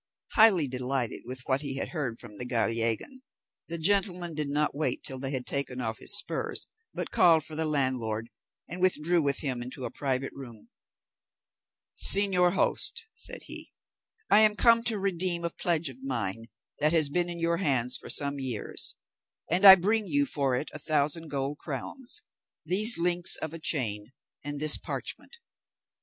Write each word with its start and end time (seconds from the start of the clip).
Highly 0.31 0.67
delighted 0.67 1.21
with 1.25 1.41
what 1.45 1.61
he 1.61 1.75
had 1.75 1.89
heard 1.89 2.17
from 2.17 2.33
the 2.39 2.45
Gallegan, 2.45 3.21
the 3.67 3.77
gentleman 3.77 4.33
did 4.33 4.49
not 4.49 4.73
wait 4.73 5.03
till 5.03 5.19
they 5.19 5.29
had 5.29 5.45
taken 5.45 5.79
off 5.79 5.99
his 5.99 6.17
spurs, 6.17 6.67
but 6.91 7.11
called 7.11 7.43
for 7.45 7.55
the 7.55 7.65
landlord, 7.67 8.31
and 8.67 8.81
withdrew 8.81 9.21
with 9.21 9.41
him 9.41 9.61
into 9.61 9.85
a 9.85 9.91
private 9.91 10.31
room. 10.33 10.69
"Señor 11.95 12.53
host," 12.53 13.05
said 13.13 13.43
he, 13.43 13.71
"I 14.27 14.39
am 14.39 14.55
come 14.55 14.81
to 14.85 14.97
redeem 14.97 15.45
a 15.45 15.51
pledge 15.51 15.87
of 15.87 16.01
mine 16.01 16.47
which 16.79 16.91
has 16.93 17.09
been 17.09 17.29
in 17.29 17.37
your 17.39 17.57
hands 17.57 17.95
for 17.95 18.09
some 18.09 18.39
years, 18.39 18.95
and 19.51 19.63
I 19.65 19.75
bring 19.75 20.07
you 20.07 20.25
for 20.25 20.55
it 20.55 20.71
a 20.73 20.79
thousand 20.79 21.27
gold 21.27 21.59
crowns, 21.59 22.23
these 22.65 22.97
links 22.97 23.35
of 23.35 23.53
a 23.53 23.59
chain, 23.59 24.11
and 24.43 24.59
this 24.59 24.79
parchment." 24.79 25.37